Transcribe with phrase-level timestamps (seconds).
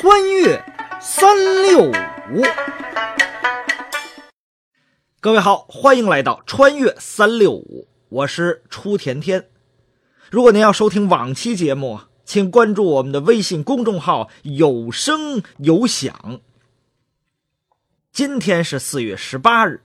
[0.00, 0.64] 穿越
[0.98, 2.42] 三六五，
[5.20, 9.50] 各位好，欢迎来到穿越三六五，我是初甜甜。
[10.30, 16.40] 如果您要收听往期节目，请关注我们的微信公众号“有声有响”。
[18.10, 19.82] 今天是四月十八日，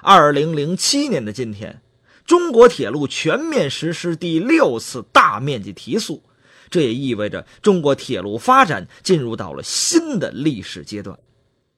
[0.00, 1.82] 二零零七年的今天，
[2.24, 6.22] 中国铁路全面实施第六次大面积提速。
[6.70, 11.18] 这也意味着中国铁路发展进入到了新的历史阶段。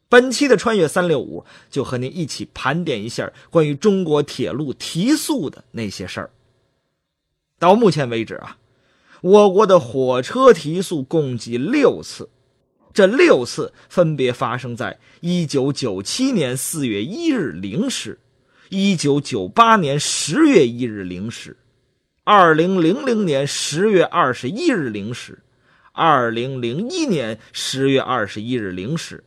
[0.09, 6.31] 本期的穿越三六五就和您一起盘点一下关于中国铁路提速的那些事儿。
[7.61, 8.59] 到目前为止啊，
[9.21, 12.29] 我国的火车提速共计六次，
[12.93, 18.19] 这六次分别发生在一九九七年四月一日零时、
[18.71, 21.57] 一九九八年十月一日零时。
[22.33, 25.41] 二零零零年十月二十一日零时，
[25.91, 29.25] 二零零一年十月二十一日零时，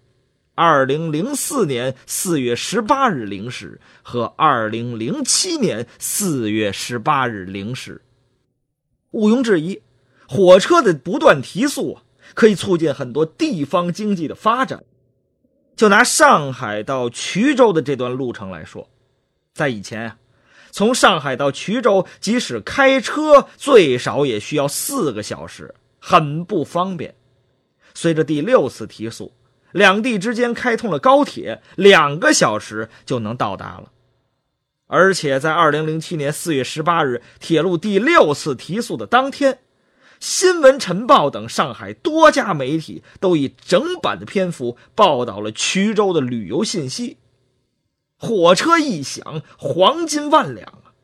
[0.55, 8.01] 二零零四年四月十八日零时和二零零七年四月十八日零时。
[9.11, 9.81] 毋庸置疑，
[10.25, 14.81] 火车的不断提速啊，可以促进很多地方经济的发展。
[15.75, 18.89] 就拿上海到衢州的这段路程来说，
[19.53, 20.17] 在以前啊。
[20.73, 27.13] 从上海到衢州，即使开车，最少也需要四个小时，很不方便。
[27.93, 29.33] 随着第六次提速，
[29.71, 33.91] 两地之间开通了高铁，两个小时就能到达了。
[34.87, 39.53] 而且在二零零七年四月十八日铁路第六次提速的当天，
[40.19, 47.17] 《新闻晨报》等上海多家媒体都以整版的篇幅报道了衢州的旅游信息。
[48.23, 50.95] 火车一响，黄金万两啊！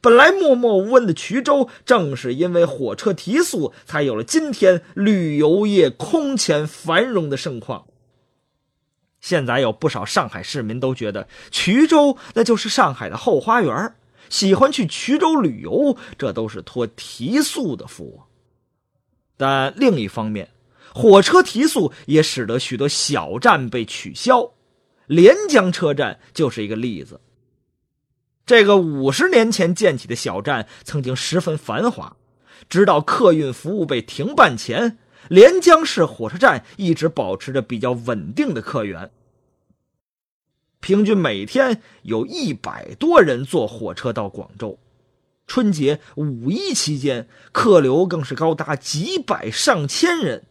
[0.00, 7.86] 本来默默无闻的衢州，正是因为火车提速，才有了今天旅游业空前繁荣的盛况。
[9.20, 13.92] 现在有不少上海市民都觉得衢州那就是上海的后花园，
[14.30, 18.22] 喜欢去衢州旅游，这都是托提速的福。
[19.36, 20.50] 但另一方面，
[20.94, 24.52] 火车提速也使得许多小站被取消。
[25.06, 27.20] 连江车站就是一个例子。
[28.46, 32.16] 这个五十年前建起的小站曾经十分繁华，
[32.68, 34.98] 直到客运服务被停办前，
[35.28, 39.10] 连江市火车站一直保持着比较稳定的客源，
[40.80, 44.78] 平均每天有一百多人坐火车到广州。
[45.46, 50.44] 春节、五一期间，客流更是高达几百上千人。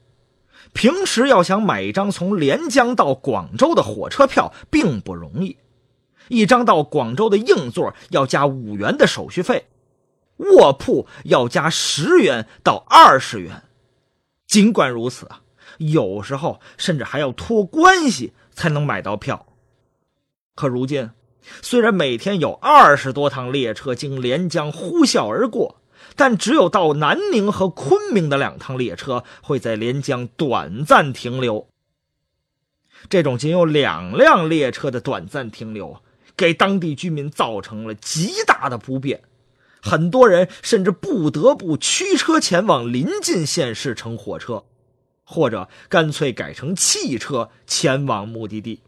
[0.73, 5.57] 平时要想买一张从连江到广州的火车票并不容易，
[6.27, 9.67] 一张到广州的硬座要加五元的手续费，
[10.37, 13.63] 卧铺要加十元到二十元。
[14.47, 15.41] 尽管如此啊，
[15.77, 19.45] 有时候甚至还要托关系才能买到票。
[20.55, 21.11] 可如今，
[21.61, 25.79] 虽然每天有二十多趟列车经连江呼啸而过。
[26.15, 31.67] 但只有到南宁和昆明的两趟列车会在连江短暂停留。
[33.09, 36.01] 这种仅有两辆列车的短暂停留，
[36.37, 39.21] 给当地居民造成了极大的不便，
[39.81, 44.63] 很多人甚至不得不驱车前往临近县市乘火车，
[45.25, 48.81] 或者干脆改成汽车前往目的地。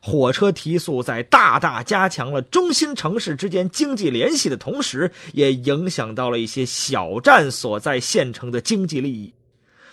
[0.00, 9.34] 火车提速在大大加强了中心城市之间经济联系的同时，也影响到了一些小站所在县城的经济利益。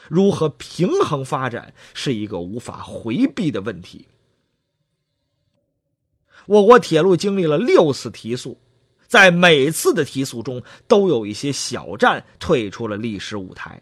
[0.07, 4.07] 如何平衡发展，是一个无法回避的问题。
[6.45, 8.59] 我国铁路经历了六次提速，
[9.07, 13.81] 在每次的提速中，都有一些小站退出了历史舞台。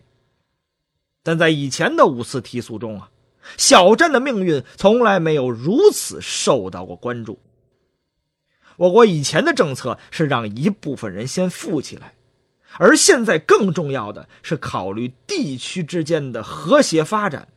[1.22, 3.10] 但在以前的五次提速中啊。
[3.58, 7.40] 小镇的命运从来没有如此受到过关注。
[8.78, 12.16] 我国以前的政策是让一部分人先富起来，
[12.80, 17.48] 而现在更重要的是考虑地区之间的和谐发展。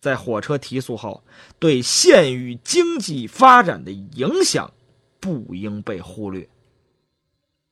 [0.00, 1.24] 在火车提速后，
[1.58, 4.72] 对县域经济发展的影响
[5.18, 6.48] 不应被忽略。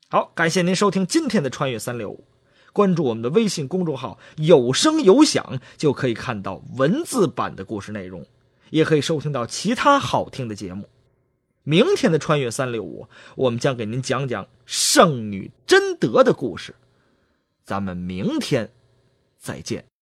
[0.08, 2.24] 好，感谢您收听今天的穿越三六五。
[2.76, 8.26] 关注我们的微信公众号“有声有响”，就可以看到文字版的故事内容，
[8.68, 10.86] 也可以收听到其他好听的节目。
[11.62, 16.74] 明天的穿越三六五，我们将给您讲讲圣女贞德的故事。
[17.64, 18.70] 咱们明天
[19.38, 19.95] 再见。